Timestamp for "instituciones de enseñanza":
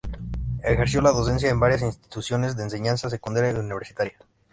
1.83-3.07